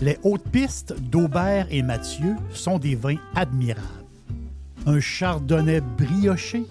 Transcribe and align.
Les 0.00 0.16
hautes 0.22 0.48
pistes 0.50 0.94
d'Aubert 1.10 1.66
et 1.70 1.82
Mathieu 1.82 2.36
sont 2.54 2.78
des 2.78 2.94
vins 2.94 3.18
admirables. 3.34 3.82
Un 4.86 5.00
chardonnay 5.00 5.80
brioché 5.80 6.64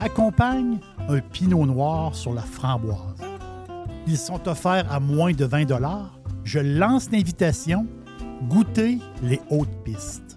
accompagne 0.00 0.78
un 1.08 1.20
pinot 1.20 1.64
noir 1.64 2.14
sur 2.14 2.34
la 2.34 2.42
framboise. 2.42 2.98
Ils 4.08 4.18
sont 4.18 4.48
offerts 4.48 4.90
à 4.92 4.98
moins 4.98 5.32
de 5.32 5.44
20 5.44 5.66
Je 6.42 6.58
lance 6.58 7.08
l'invitation. 7.12 7.86
Goûtez 8.48 8.98
les 9.22 9.40
hautes 9.48 9.84
pistes. 9.84 10.36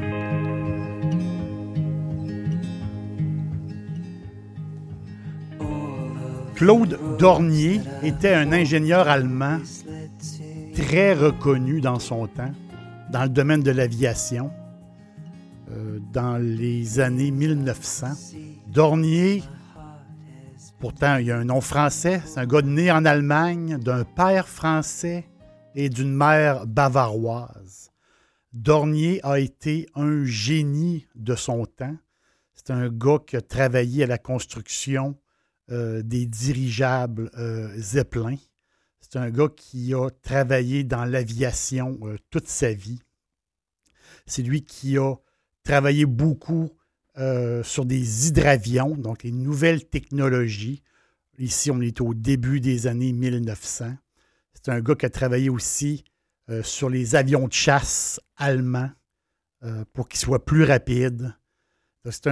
Claude 6.61 7.17
Dornier 7.17 7.81
était 8.03 8.35
un 8.35 8.51
ingénieur 8.51 9.07
allemand 9.07 9.57
très 10.75 11.11
reconnu 11.15 11.81
dans 11.81 11.97
son 11.97 12.27
temps, 12.27 12.53
dans 13.09 13.23
le 13.23 13.29
domaine 13.29 13.63
de 13.63 13.71
l'aviation, 13.71 14.51
euh, 15.71 15.97
dans 16.13 16.37
les 16.37 16.99
années 16.99 17.31
1900. 17.31 18.09
Dornier, 18.67 19.41
pourtant, 20.79 21.17
il 21.17 21.31
a 21.31 21.37
un 21.39 21.45
nom 21.45 21.61
français, 21.61 22.21
c'est 22.27 22.39
un 22.39 22.45
gars 22.45 22.61
né 22.61 22.91
en 22.91 23.05
Allemagne, 23.05 23.79
d'un 23.79 24.03
père 24.03 24.47
français 24.47 25.25
et 25.73 25.89
d'une 25.89 26.13
mère 26.13 26.67
bavaroise. 26.67 27.89
Dornier 28.53 29.19
a 29.23 29.39
été 29.39 29.87
un 29.95 30.25
génie 30.25 31.07
de 31.15 31.33
son 31.33 31.65
temps. 31.65 31.97
C'est 32.53 32.69
un 32.69 32.87
gars 32.89 33.17
qui 33.25 33.35
a 33.35 33.41
travaillé 33.41 34.03
à 34.03 34.07
la 34.07 34.19
construction 34.19 35.15
euh, 35.69 36.01
des 36.01 36.25
dirigeables 36.25 37.29
euh, 37.37 37.71
Zeppelin. 37.77 38.35
C'est 38.99 39.17
un 39.17 39.29
gars 39.29 39.47
qui 39.55 39.93
a 39.93 40.09
travaillé 40.09 40.83
dans 40.83 41.05
l'aviation 41.05 41.97
euh, 42.03 42.17
toute 42.29 42.47
sa 42.47 42.73
vie. 42.73 42.99
C'est 44.25 44.41
lui 44.41 44.63
qui 44.63 44.97
a 44.97 45.15
travaillé 45.63 46.05
beaucoup 46.05 46.71
sur 47.63 47.85
des 47.85 48.27
hydravions, 48.27 48.95
donc 48.95 49.23
les 49.23 49.31
nouvelles 49.31 49.85
technologies. 49.85 50.81
Ici, 51.37 51.69
on 51.69 51.81
est 51.81 52.01
au 52.01 52.13
début 52.13 52.61
des 52.61 52.87
années 52.87 53.11
1900. 53.11 53.93
C'est 54.53 54.69
un 54.69 54.79
gars 54.79 54.95
qui 54.95 55.05
a 55.05 55.09
travaillé 55.09 55.49
aussi 55.49 56.03
sur 56.63 56.89
les 56.89 57.15
avions 57.15 57.47
de 57.47 57.53
chasse 57.53 58.19
allemands 58.37 58.89
pour 59.93 60.07
qu'ils 60.07 60.21
soient 60.21 60.43
plus 60.43 60.63
rapides. 60.63 61.35
C'est 62.09 62.27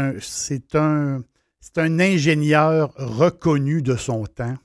un, 0.75 1.23
c'est 1.59 1.77
un 1.77 1.99
ingénieur 1.99 2.93
reconnu 2.95 3.81
de 3.81 3.95
son 3.95 4.25
temps 4.25 4.57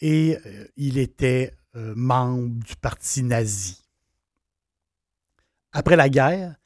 et 0.00 0.38
euh, 0.46 0.66
il 0.76 0.98
était 0.98 1.52
euh, 1.76 1.92
membre 1.94 2.64
du 2.64 2.76
parti 2.76 3.22
nazi. 3.22 3.82
Après 5.72 5.96
la 5.96 6.08
guerre, 6.08 6.56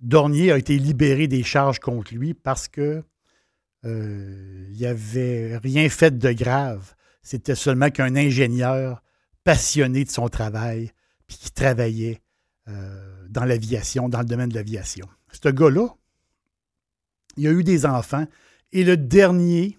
Dornier 0.00 0.52
a 0.52 0.58
été 0.58 0.78
libéré 0.78 1.28
des 1.28 1.42
charges 1.42 1.78
contre 1.78 2.14
lui 2.14 2.34
parce 2.34 2.68
que 2.68 3.04
euh, 3.84 4.66
il 4.74 4.80
n'avait 4.82 5.56
rien 5.58 5.88
fait 5.88 6.18
de 6.18 6.32
grave. 6.32 6.94
C'était 7.22 7.54
seulement 7.54 7.90
qu'un 7.90 8.16
ingénieur 8.16 9.02
passionné 9.44 10.04
de 10.04 10.10
son 10.10 10.28
travail, 10.28 10.90
puis 11.26 11.36
qui 11.36 11.50
travaillait 11.50 12.20
dans 13.28 13.44
l'aviation, 13.44 14.08
dans 14.08 14.20
le 14.20 14.26
domaine 14.26 14.50
de 14.50 14.54
l'aviation. 14.54 15.08
Ce 15.32 15.48
gars-là, 15.48 15.88
il 17.36 17.48
a 17.48 17.50
eu 17.50 17.64
des 17.64 17.84
enfants 17.84 18.26
et 18.72 18.84
le 18.84 18.96
dernier 18.96 19.78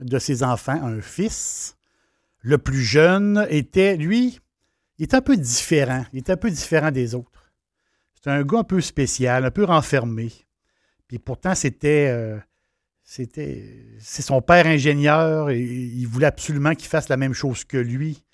de 0.00 0.18
ses 0.18 0.42
enfants, 0.42 0.80
un 0.82 1.00
fils, 1.00 1.76
le 2.40 2.58
plus 2.58 2.82
jeune, 2.82 3.46
était, 3.50 3.96
lui, 3.96 4.40
il 4.98 5.04
est 5.04 5.14
un 5.14 5.20
peu 5.20 5.36
différent. 5.36 6.04
Il 6.12 6.18
est 6.18 6.30
un 6.30 6.36
peu 6.36 6.50
différent 6.50 6.90
des 6.90 7.14
autres. 7.14 7.52
C'est 8.14 8.30
un 8.30 8.42
gars 8.42 8.60
un 8.60 8.64
peu 8.64 8.80
spécial, 8.80 9.44
un 9.44 9.50
peu 9.50 9.64
renfermé. 9.64 10.32
Puis 11.08 11.18
pourtant, 11.18 11.54
c'était. 11.54 12.08
Euh, 12.08 12.38
c'était 13.08 13.96
c'est 14.00 14.22
son 14.22 14.42
père 14.42 14.66
ingénieur 14.66 15.50
et 15.50 15.60
il 15.60 16.06
voulait 16.06 16.26
absolument 16.26 16.74
qu'il 16.74 16.88
fasse 16.88 17.08
la 17.08 17.16
même 17.16 17.34
chose 17.34 17.64
que 17.64 17.76
lui. 17.76 18.24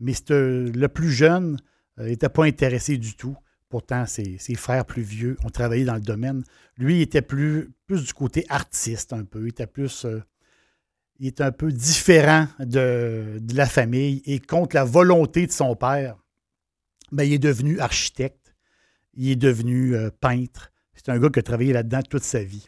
Mais 0.00 0.14
le 0.28 0.86
plus 0.86 1.10
jeune 1.10 1.58
n'était 1.98 2.26
euh, 2.26 2.30
pas 2.30 2.44
intéressé 2.44 2.96
du 2.96 3.14
tout. 3.14 3.36
Pourtant, 3.72 4.04
ses, 4.04 4.36
frères 4.54 4.84
plus 4.84 5.00
vieux 5.00 5.38
ont 5.44 5.48
travaillé 5.48 5.86
dans 5.86 5.94
le 5.94 6.02
domaine. 6.02 6.44
Lui, 6.76 6.96
il 6.96 7.00
était 7.00 7.22
plus, 7.22 7.72
du 7.88 8.12
côté 8.12 8.44
artiste 8.50 9.14
un 9.14 9.24
peu. 9.24 9.44
Il 9.44 9.48
était 9.48 9.66
plus. 9.66 10.04
Euh, 10.04 10.22
il 11.18 11.28
est 11.28 11.40
un 11.40 11.52
peu 11.52 11.72
différent 11.72 12.48
de, 12.58 13.40
la 13.54 13.64
famille 13.64 14.20
et 14.26 14.40
contre 14.40 14.76
la 14.76 14.84
volonté 14.84 15.46
de 15.46 15.52
son 15.52 15.74
père, 15.74 16.18
ben, 17.12 17.24
il 17.24 17.32
est 17.32 17.38
devenu 17.38 17.80
architecte, 17.80 18.54
il 19.14 19.30
est 19.30 19.36
devenu 19.36 19.96
euh, 19.96 20.10
peintre. 20.20 20.70
C'est 20.92 21.08
un 21.08 21.18
gars 21.18 21.30
qui 21.30 21.38
a 21.38 21.42
travaillé 21.42 21.72
là-dedans 21.72 22.02
toute 22.02 22.24
sa 22.24 22.44
vie. 22.44 22.66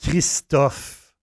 Christophe 0.00 1.14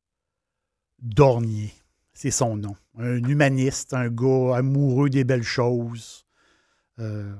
Dornier, 1.01 1.73
c'est 2.13 2.31
son 2.31 2.55
nom. 2.55 2.77
Un 2.97 3.21
humaniste, 3.27 3.93
un 3.93 4.07
gars 4.07 4.55
amoureux 4.55 5.09
des 5.09 5.25
belles 5.25 5.43
choses. 5.43 6.25
Euh, 6.99 7.35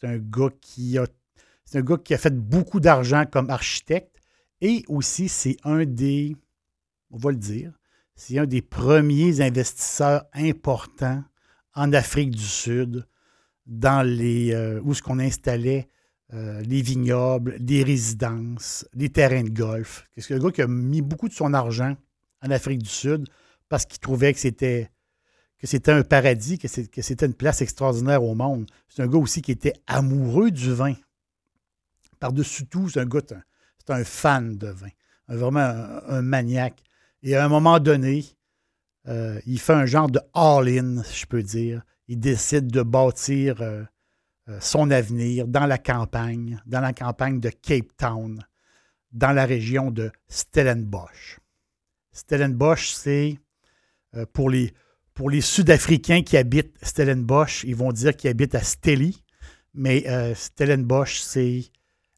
c'est 0.00 0.06
un 0.06 0.18
gars 0.18 0.50
qui 0.60 0.98
a 0.98 1.06
un 1.74 1.82
gars 1.82 1.98
qui 1.98 2.14
a 2.14 2.18
fait 2.18 2.34
beaucoup 2.34 2.80
d'argent 2.80 3.24
comme 3.30 3.50
architecte 3.50 4.16
et 4.60 4.84
aussi 4.88 5.28
c'est 5.28 5.56
un 5.64 5.84
des, 5.84 6.36
on 7.10 7.18
va 7.18 7.30
le 7.30 7.36
dire, 7.36 7.72
c'est 8.14 8.38
un 8.38 8.46
des 8.46 8.62
premiers 8.62 9.40
investisseurs 9.40 10.24
importants 10.32 11.22
en 11.74 11.92
Afrique 11.92 12.30
du 12.30 12.44
Sud, 12.44 13.06
dans 13.66 14.06
les 14.06 14.54
euh, 14.54 14.80
où 14.84 14.94
ce 14.94 15.02
qu'on 15.02 15.18
installait 15.18 15.88
euh, 16.32 16.60
les 16.62 16.82
vignobles, 16.82 17.56
les 17.60 17.82
résidences, 17.82 18.88
les 18.94 19.10
terrains 19.10 19.42
de 19.42 19.50
golf. 19.50 20.06
C'est 20.16 20.34
un 20.34 20.38
gars 20.38 20.50
qui 20.50 20.62
a 20.62 20.66
mis 20.66 21.02
beaucoup 21.02 21.28
de 21.28 21.34
son 21.34 21.52
argent 21.52 21.96
en 22.42 22.50
Afrique 22.50 22.82
du 22.82 22.88
Sud 22.88 23.28
parce 23.68 23.84
qu'il 23.84 23.98
trouvait 23.98 24.32
que 24.32 24.38
c'était 24.38 24.90
que 25.58 25.66
c'était 25.66 25.92
un 25.92 26.02
paradis, 26.02 26.58
que 26.58 26.68
c'était 26.68 27.26
une 27.26 27.34
place 27.34 27.62
extraordinaire 27.62 28.22
au 28.22 28.34
monde. 28.34 28.66
C'est 28.88 29.02
un 29.02 29.06
gars 29.06 29.18
aussi 29.18 29.42
qui 29.42 29.52
était 29.52 29.74
amoureux 29.86 30.50
du 30.50 30.72
vin. 30.72 30.94
Par-dessus 32.18 32.66
tout, 32.66 32.88
c'est 32.88 33.00
un 33.00 33.06
gars, 33.06 33.20
c'est 33.28 33.92
un 33.92 34.04
fan 34.04 34.56
de 34.56 34.68
vin, 34.68 34.88
vraiment 35.28 35.60
un, 35.60 36.22
maniaque. 36.22 36.82
Et 37.22 37.36
à 37.36 37.44
un 37.44 37.48
moment 37.48 37.78
donné, 37.78 38.24
euh, 39.08 39.40
il 39.46 39.58
fait 39.58 39.72
un 39.72 39.86
genre 39.86 40.10
de 40.10 40.20
all-in, 40.34 41.02
si 41.02 41.20
je 41.20 41.26
peux 41.26 41.42
dire. 41.42 41.82
Il 42.08 42.20
décide 42.20 42.68
de 42.68 42.82
bâtir 42.82 43.60
euh, 43.60 43.82
euh, 44.48 44.58
son 44.60 44.90
avenir 44.90 45.48
dans 45.48 45.66
la 45.66 45.78
campagne, 45.78 46.60
dans 46.66 46.80
la 46.80 46.92
campagne 46.92 47.40
de 47.40 47.48
Cape 47.50 47.96
Town, 47.96 48.44
dans 49.12 49.32
la 49.32 49.46
région 49.46 49.90
de 49.90 50.10
Stellenbosch. 50.28 51.40
Stellenbosch, 52.12 52.92
c'est 52.92 53.38
pour 54.32 54.48
les, 54.48 54.72
pour 55.16 55.30
les 55.30 55.40
Sud-Africains 55.40 56.22
qui 56.22 56.36
habitent 56.36 56.76
Stellenbosch, 56.82 57.64
ils 57.64 57.74
vont 57.74 57.90
dire 57.90 58.14
qu'ils 58.14 58.28
habitent 58.28 58.54
à 58.54 58.62
Stelly, 58.62 59.24
mais 59.72 60.06
euh, 60.08 60.34
Stellenbosch, 60.34 61.20
c'est 61.20 61.64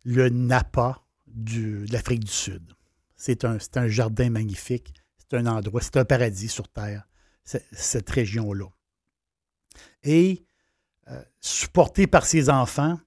le 0.05 0.29
Napa 0.29 1.00
de 1.29 1.87
l'Afrique 1.93 2.25
du 2.25 2.33
Sud. 2.33 2.73
C'est 3.15 3.45
un, 3.45 3.59
jardin 3.87 4.31
magnifique, 4.31 4.93
c'est 5.17 5.39
un 5.39 5.47
endroit, 5.47 5.81
c'est 5.81 5.97
un 5.97 6.05
paradis 6.05 6.49
sur 6.49 6.67
Terre, 6.69 7.09
cette 7.45 8.11
région-là. 8.11 8.67
Et 10.03 10.45
euh, 11.09 11.23
supporté 11.41 12.09
par 12.09 12.27
ses 12.27 12.50
enfants, 12.50 12.99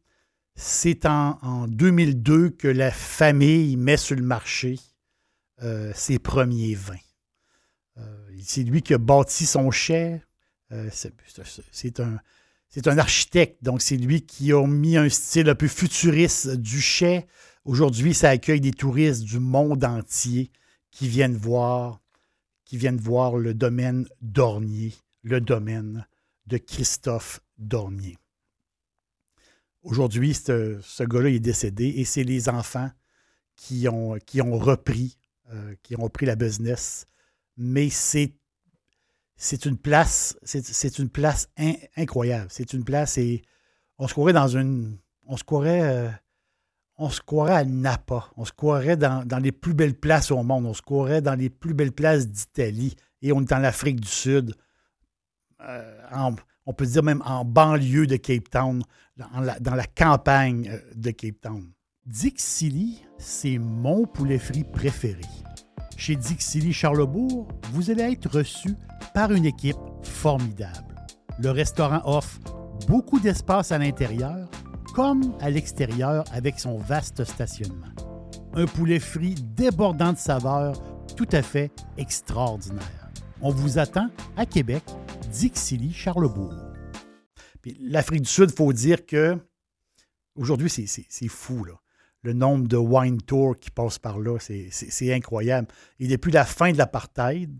c'est 0.56 1.06
en, 1.06 1.68
2002 1.68 2.52
que 2.52 2.70
la 2.70 2.92
famille 2.92 3.76
met 3.76 3.98
sur 3.98 4.16
le 4.16 4.24
marché 4.24 4.80
euh, 5.64 5.92
ses 5.94 6.18
premiers 6.18 6.76
vins. 6.76 6.96
C'est 8.44 8.64
lui 8.64 8.82
qui 8.82 8.94
a 8.94 8.98
bâti 8.98 9.46
son 9.46 9.72
chai. 9.72 10.22
Euh, 10.72 10.90
c'est 10.92 12.00
un, 12.88 12.98
architecte, 12.98 13.62
donc 13.64 13.82
c'est 13.82 13.98
lui 13.98 14.22
qui 14.22 14.54
a 14.54 14.66
mis 14.66 14.96
un 14.96 15.10
style 15.10 15.50
un 15.50 15.56
peu 15.56 15.68
futuriste 15.68 16.56
du 16.56 16.80
chai. 16.80 17.26
Aujourd'hui, 17.66 18.14
ça 18.14 18.30
accueille 18.30 18.62
des 18.62 18.72
touristes 18.72 19.24
du 19.24 19.40
monde 19.40 19.84
entier 19.84 20.50
qui 20.90 21.08
viennent 21.08 21.36
voir, 21.36 22.02
qui 22.66 22.78
viennent 22.78 22.98
voir 22.98 23.36
le 23.36 23.54
domaine 23.54 24.08
Dornier, 24.22 24.94
le 25.24 25.42
domaine 25.42 26.08
de 26.48 26.58
Christophe 26.58 27.42
Dornier. 27.58 28.18
Aujourd'hui, 29.84 30.34
ce, 30.34 31.04
gars-là 31.04 31.30
est 31.30 31.40
décédé 31.40 31.88
et 31.98 32.06
c'est 32.06 32.24
les 32.24 32.50
enfants 32.50 32.90
qui 33.56 33.88
ont, 33.88 34.18
qui 34.26 34.42
ont 34.42 34.58
repris, 34.58 35.18
euh, 35.52 35.76
qui 35.84 35.96
ont 35.98 36.04
repris 36.04 36.26
la 36.26 36.36
business. 36.36 37.08
Mais 37.62 37.90
c'est 37.90 38.34
c'est 39.44 39.66
une 39.66 39.78
place, 39.78 40.38
c'est 40.44 41.00
une 41.00 41.10
place 41.10 41.50
incroyable. 41.98 42.46
C'est 42.52 42.74
une 42.74 42.84
place 42.84 43.18
et 43.18 43.42
on 43.98 44.08
se 44.08 44.14
croirait 44.14 44.34
dans 44.34 44.48
une, 44.48 45.00
on 45.26 45.36
se 45.36 45.44
croirait, 45.44 45.82
euh, 45.82 46.10
on 47.00 47.10
se 47.10 47.22
croirait 47.22 47.56
à 47.56 47.66
Napa. 47.66 48.30
On 48.38 48.46
se 48.46 48.52
croirait 48.52 48.98
dans, 48.98 49.42
les 49.42 49.52
plus 49.52 49.74
belles 49.74 49.96
places 49.96 50.30
au 50.30 50.44
monde. 50.44 50.68
On 50.68 50.76
se 50.76 50.84
croirait 50.84 51.24
dans 51.24 51.34
les 51.34 51.50
plus 51.50 51.74
belles 51.74 51.92
places 51.92 52.28
d'Italie. 52.28 52.96
Et 53.24 53.32
on 53.32 53.42
est 53.42 53.52
en 53.52 53.64
Afrique 53.64 54.00
du 54.00 54.08
Sud. 54.08 54.54
Euh, 55.62 56.00
on 56.68 56.74
peut 56.74 56.86
dire 56.86 57.02
même 57.02 57.24
en 57.26 57.44
banlieue 57.44 58.06
de 58.06 58.18
Cape 58.18 58.50
Town, 58.52 58.84
dans 59.18 59.40
la, 59.40 59.60
dans 59.60 59.76
la 59.76 59.86
campagne 59.86 60.70
euh, 60.70 60.80
de 60.94 61.10
Cape 61.10 61.42
Town. 61.42 61.68
Dixili, 62.06 63.04
c'est 63.18 63.58
mon 63.58 64.06
poulet 64.06 64.38
frit 64.38 64.66
préféré. 64.66 65.22
Chez 65.98 66.16
Dixili 66.16 66.74
Charlebourg, 66.74 67.48
vous 67.74 67.92
allez 67.92 68.04
être 68.04 68.30
reçu 68.30 68.76
par 69.14 69.32
une 69.32 69.46
équipe 69.46 69.78
formidable. 70.04 70.96
Le 71.40 71.52
restaurant 71.52 72.02
offre 72.06 72.40
beaucoup 72.88 73.20
d'espace 73.20 73.72
à 73.72 73.78
l'intérieur 73.78 74.50
comme 74.94 75.34
à 75.40 75.50
l'extérieur 75.50 76.24
avec 76.34 76.60
son 76.60 76.78
vaste 76.78 77.24
stationnement. 77.24 77.94
Un 78.54 78.66
poulet 78.66 79.00
frit 79.00 79.36
débordant 79.36 80.14
de 80.14 80.18
saveurs 80.18 80.76
tout 81.16 81.30
à 81.32 81.42
fait 81.42 81.72
extraordinaire. 81.98 83.10
On 83.42 83.52
vous 83.52 83.78
attend 83.80 84.10
à 84.38 84.46
Québec, 84.46 84.84
Dixilly, 85.32 85.94
Charlebourg. 85.94 86.54
L'Afrique 87.80 88.24
du 88.24 88.30
Sud, 88.30 88.50
il 88.50 88.56
faut 88.56 88.74
dire 88.74 89.06
que 89.06 89.38
aujourd'hui, 90.36 90.70
c'est 90.70 91.28
fou. 91.28 91.64
Là. 91.64 91.74
Le 92.24 92.34
nombre 92.34 92.68
de 92.68 92.78
wine 92.78 93.22
tours 93.22 93.56
qui 93.60 93.72
passent 93.72 94.00
par 94.00 94.20
là, 94.20 94.38
c'est 94.40 95.14
incroyable. 95.14 95.68
Et 96.00 96.08
depuis 96.08 96.32
la 96.32 96.46
fin 96.46 96.72
de 96.72 96.78
l'apartheid, 96.78 97.52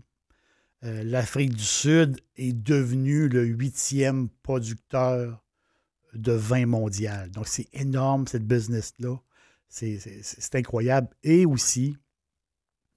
euh, 0.84 1.02
l'Afrique 1.04 1.54
du 1.54 1.64
Sud 1.64 2.20
est 2.36 2.52
devenue 2.52 3.28
le 3.28 3.44
huitième 3.44 4.28
producteur 4.42 5.42
de 6.14 6.32
vin 6.32 6.66
mondial. 6.66 7.30
Donc, 7.30 7.48
c'est 7.48 7.68
énorme, 7.72 8.26
cette 8.26 8.46
business-là. 8.46 9.16
C'est 9.68 10.54
incroyable. 10.54 11.08
Et 11.22 11.46
aussi, 11.46 11.96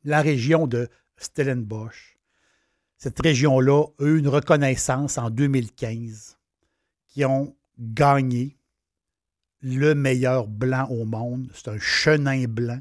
la 0.04 0.22
région 0.22 0.68
de 0.68 0.90
Stellenbosch. 1.18 2.18
Cette 2.98 3.20
région-là 3.22 3.86
a 4.00 4.06
eu 4.06 4.20
une 4.20 4.28
reconnaissance 4.28 5.18
en 5.18 5.30
2015 5.30 6.38
qui 7.08 7.26
ont 7.26 7.56
gagné 7.78 8.58
le 9.66 9.96
meilleur 9.96 10.48
blanc 10.48 10.88
au 10.92 11.06
monde. 11.06 11.50
C'est 11.56 11.70
un 11.70 11.80
chenin 11.80 12.46
blanc. 12.46 12.80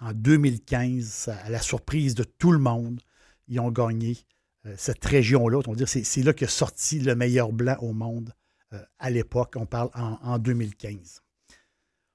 En 0.00 0.12
2015, 0.12 1.28
à 1.44 1.48
la 1.48 1.60
surprise 1.60 2.16
de 2.16 2.24
tout 2.24 2.50
le 2.50 2.58
monde, 2.58 3.00
ils 3.46 3.60
ont 3.60 3.70
gagné 3.70 4.18
euh, 4.66 4.74
cette 4.76 5.04
région-là. 5.04 5.62
C'est 5.86 6.22
là 6.22 6.32
qu'est 6.32 6.50
sorti 6.50 6.98
le 6.98 7.14
meilleur 7.14 7.52
blanc 7.52 7.76
au 7.80 7.92
monde 7.92 8.34
euh, 8.72 8.82
à 8.98 9.10
l'époque. 9.10 9.54
On 9.56 9.64
parle 9.64 9.90
en, 9.94 10.38
2015. 10.38 11.22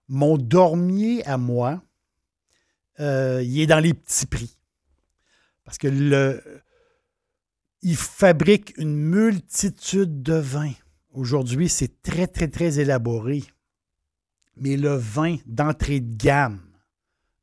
Mon 0.09 0.37
dormier 0.37 1.25
à 1.25 1.37
moi, 1.37 1.81
euh, 2.99 3.41
il 3.41 3.61
est 3.61 3.67
dans 3.67 3.79
les 3.79 3.93
petits 3.93 4.25
prix. 4.27 4.57
Parce 5.63 5.77
que 5.77 5.87
le, 5.87 6.43
il 7.81 7.95
fabrique 7.95 8.77
une 8.77 8.97
multitude 8.97 10.21
de 10.21 10.33
vins. 10.33 10.73
Aujourd'hui, 11.13 11.69
c'est 11.69 12.01
très, 12.01 12.27
très, 12.27 12.49
très 12.49 12.79
élaboré. 12.79 13.43
Mais 14.57 14.77
le 14.77 14.95
vin 14.95 15.37
d'entrée 15.45 15.99
de 15.99 16.15
gamme 16.15 16.61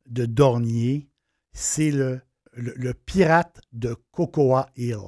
de 0.06 0.26
Dornier, 0.26 1.10
c'est 1.52 1.90
le, 1.90 2.20
pirate 3.06 3.60
de 3.72 3.96
Cocoa 4.12 4.70
Hill 4.76 4.98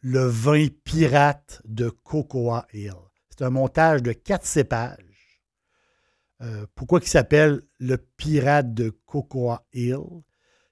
le 0.00 0.26
vin 0.26 0.66
pirate 0.84 1.60
de 1.64 1.90
Cocoa 1.90 2.66
Hill. 2.72 2.94
C'est 3.28 3.44
un 3.44 3.50
montage 3.50 4.02
de 4.02 4.12
quatre 4.12 4.46
cépages. 4.46 4.96
Euh, 6.42 6.66
pourquoi 6.74 7.00
il 7.02 7.08
s'appelle 7.08 7.62
le 7.78 7.98
pirate 7.98 8.72
de 8.72 8.90
Cocoa 9.06 9.66
Hill? 9.72 10.22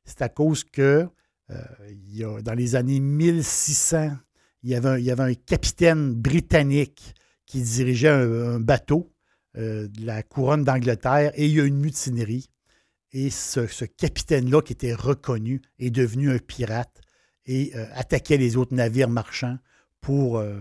C'est 0.05 0.23
à 0.23 0.29
cause 0.29 0.65
que 0.65 1.07
euh, 1.51 2.41
dans 2.43 2.55
les 2.55 2.75
années 2.75 3.01
1600, 3.01 4.17
il 4.63 4.71
y, 4.71 4.75
avait 4.75 4.89
un, 4.89 4.99
il 4.99 5.05
y 5.05 5.11
avait 5.11 5.23
un 5.23 5.35
capitaine 5.35 6.15
britannique 6.15 7.15
qui 7.47 7.63
dirigeait 7.63 8.09
un, 8.09 8.61
bateau 8.61 9.13
euh, 9.59 9.89
de 9.89 10.07
la 10.07 10.23
couronne 10.23 10.63
d'Angleterre 10.63 11.33
et 11.35 11.47
il 11.47 11.57
y 11.57 11.61
a 11.61 11.65
une 11.65 11.79
mutinerie. 11.79 12.49
Et 13.11 13.29
ce, 13.29 13.85
capitaine-là, 13.85 14.63
qui 14.63 14.73
était 14.73 14.95
reconnu, 14.95 15.63
est 15.81 15.91
devenu 15.91 16.31
un 16.31 16.39
pirate 16.39 17.01
et 17.45 17.73
euh, 17.75 17.87
attaquaient 17.95 18.37
les 18.37 18.57
autres 18.57 18.75
navires 18.75 19.09
marchands 19.09 19.59
pour, 20.01 20.39
euh, 20.39 20.61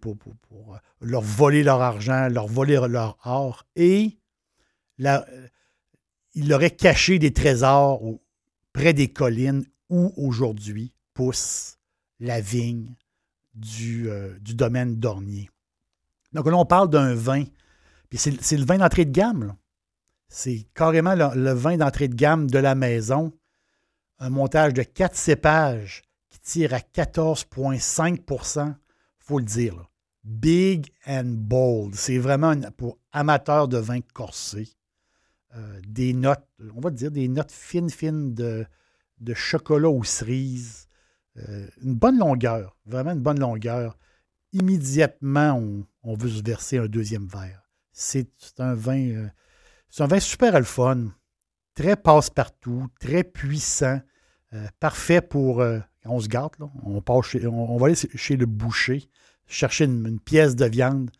pour, 0.00 0.16
pour, 0.16 0.78
leur 1.00 1.20
voler 1.20 1.62
leur 1.62 1.80
argent, 1.80 2.28
leur 2.28 2.48
voler 2.48 2.80
leur 2.88 3.18
or. 3.24 3.66
Et 3.76 4.18
il 6.34 6.52
aurait 6.52 6.72
caché 6.72 7.20
des 7.20 7.32
trésors 7.32 8.02
près 8.72 8.94
des 8.94 9.12
collines 9.12 9.64
où 9.90 10.12
aujourd'hui 10.16 10.92
pousse 11.14 11.76
la 12.18 12.40
vigne 12.40 12.96
du, 13.54 14.08
du 14.40 14.54
domaine 14.54 14.96
d'Ornier. 14.96 15.50
Donc 16.32 16.46
là, 16.46 16.56
on 16.56 16.66
parle 16.66 16.90
d'un 16.90 17.14
vin. 17.14 17.44
Puis 18.08 18.18
c'est 18.18 18.56
le 18.56 18.64
vin 18.64 18.78
d'entrée 18.78 19.04
de 19.04 19.12
gamme. 19.12 19.56
C'est 20.28 20.66
carrément 20.74 21.14
le 21.14 21.52
vin 21.52 21.76
d'entrée 21.76 22.08
de 22.08 22.14
gamme 22.14 22.50
de 22.50 22.58
la 22.58 22.74
maison 22.74 23.32
un 24.18 24.30
montage 24.30 24.74
de 24.74 24.82
quatre 24.82 25.16
cépages 25.16 26.02
qui 26.28 26.40
tire 26.40 26.74
à 26.74 26.78
14,5% 26.78 28.74
faut 29.18 29.38
le 29.38 29.44
dire. 29.44 29.90
Big 30.24 30.90
and 31.06 31.34
bold. 31.36 31.94
C'est 31.94 32.18
vraiment 32.18 32.54
pour 32.76 32.98
amateurs 33.12 33.68
de 33.68 33.78
vin 33.78 34.00
corsé. 34.14 34.68
Euh, 35.54 35.80
des 35.86 36.12
notes, 36.12 36.46
on 36.74 36.80
va 36.80 36.90
dire 36.90 37.10
des 37.10 37.28
notes 37.28 37.52
fines, 37.52 37.90
fines 37.90 38.34
de, 38.34 38.66
chocolat 39.34 39.88
aux 39.88 40.04
cerises. 40.04 40.88
Euh, 41.36 41.68
une 41.82 41.94
bonne 41.94 42.18
longueur, 42.18 42.76
vraiment 42.86 43.12
une 43.12 43.20
bonne 43.20 43.38
longueur. 43.38 43.98
Immédiatement, 44.52 45.62
on, 46.02 46.14
veut 46.14 46.30
se 46.30 46.42
verser 46.42 46.78
un 46.78 46.86
deuxième 46.86 47.26
verre. 47.26 47.67
C'est 48.00 48.28
un 48.58 48.74
vin, 48.74 49.10
euh, 49.10 49.28
c'est 49.90 50.04
un 50.04 50.06
vin 50.06 50.20
super 50.20 50.56
le 50.56 51.10
très 51.74 51.96
passe-partout, 51.96 52.86
très 53.00 53.24
puissant. 53.24 54.00
Euh, 54.52 54.68
parfait 54.78 55.20
pour. 55.20 55.60
Euh, 55.60 55.80
on 56.04 56.20
se 56.20 56.28
gâte, 56.28 56.60
là. 56.60 56.70
On, 56.84 57.02
on, 57.04 57.76
va 57.76 57.86
aller 57.86 57.96
chez 58.14 58.36
le 58.36 58.46
boucher, 58.46 59.10
chercher 59.48 59.86
une, 59.86 60.20
pièce 60.20 60.54
de 60.54 60.66
viande. 60.66 61.10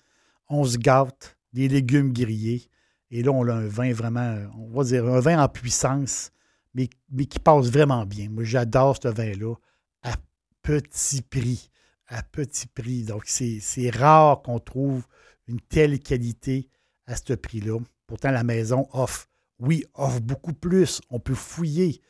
On 0.48 0.62
se 0.62 0.78
gâte, 0.78 1.36
des 1.52 1.66
légumes 1.66 2.12
grillés. 2.12 2.70
Et 3.10 3.24
là, 3.24 3.32
on 3.32 3.44
a 3.48 3.54
un 3.54 3.66
vin 3.66 3.92
vraiment, 3.92 4.36
on 4.56 4.70
va 4.70 4.84
dire, 4.84 5.04
un 5.04 5.18
vin 5.18 5.42
en 5.42 5.48
puissance, 5.48 6.30
mais, 6.74 6.88
mais 7.10 7.26
qui 7.26 7.40
passe 7.40 7.70
vraiment 7.70 8.06
bien. 8.06 8.30
Moi, 8.30 8.44
j'adore 8.44 8.98
ce 9.02 9.08
vin-là 9.08 9.56
à 10.02 10.14
petit 10.62 11.22
prix. 11.22 11.70
À 12.06 12.22
petit 12.22 12.68
prix. 12.68 13.02
Donc, 13.02 13.24
c'est 13.26 13.90
rare 13.90 14.42
qu'on 14.42 14.60
trouve 14.60 15.04
une 15.48 15.60
telle 15.60 15.98
qualité 16.00 16.68
à 17.06 17.16
ce 17.16 17.32
prix-là. 17.32 17.78
Pourtant, 18.06 18.30
la 18.30 18.44
maison 18.44 18.86
offre, 18.92 19.26
oui, 19.58 19.84
offre 19.94 20.20
beaucoup 20.20 20.52
plus. 20.52 21.00
On 21.10 21.18
peut 21.18 21.34
fouiller. 21.34 22.00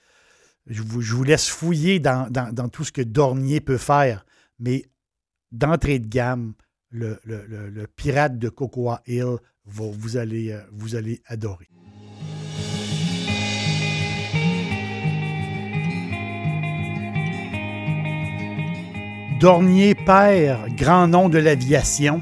Je 0.66 0.82
vous, 0.82 1.24
laisse 1.24 1.48
fouiller 1.48 1.98
dans, 1.98 2.68
tout 2.70 2.84
ce 2.84 2.92
que 2.92 3.00
Dornier 3.00 3.60
peut 3.60 3.78
faire, 3.78 4.26
mais 4.58 4.84
d'entrée 5.50 5.98
de 5.98 6.06
gamme, 6.06 6.52
le, 6.90 7.86
pirate 7.96 8.38
de 8.38 8.50
Cocoa 8.50 9.02
Hill, 9.06 9.36
vous, 9.64 10.16
allez, 10.16 10.52
euh, 10.52 10.60
vous 10.72 10.94
allez 10.94 11.22
adorer. 11.26 11.68
Dornier 19.40 19.94
père, 19.94 20.66
grand 20.76 21.06
nom 21.06 21.28
de 21.28 21.38
l'aviation. 21.38 22.20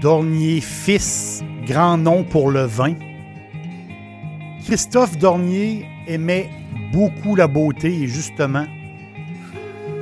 Dornier 0.00 0.60
fils, 0.60 1.42
grand 1.66 1.96
nom 1.96 2.22
pour 2.22 2.50
le 2.50 2.64
vin. 2.64 2.94
Christophe 4.64 5.16
Dornier 5.16 5.86
aimait 6.06 6.50
beaucoup 6.92 7.34
la 7.34 7.46
beauté 7.46 8.02
et 8.02 8.06
justement, 8.06 8.66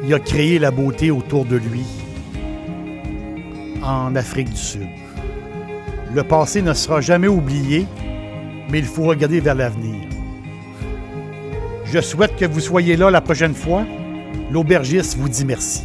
il 0.04 0.12
a 0.12 0.18
créé 0.18 0.58
la 0.58 0.70
beauté 0.70 1.10
autour 1.10 1.44
de 1.44 1.56
lui 1.56 1.84
en 3.82 4.16
Afrique 4.16 4.50
du 4.50 4.56
Sud. 4.56 4.88
Le 6.12 6.22
passé 6.24 6.60
ne 6.60 6.72
sera 6.72 7.00
jamais 7.00 7.28
oublié, 7.28 7.86
mais 8.70 8.78
il 8.78 8.84
faut 8.84 9.04
regarder 9.04 9.40
vers 9.40 9.54
l'avenir. 9.54 10.08
Je 11.84 12.00
souhaite 12.00 12.34
que 12.36 12.46
vous 12.46 12.60
soyez 12.60 12.96
là 12.96 13.10
la 13.10 13.20
prochaine 13.20 13.54
fois. 13.54 13.84
L'aubergiste 14.50 15.16
vous 15.16 15.28
dit 15.28 15.44
merci. 15.44 15.84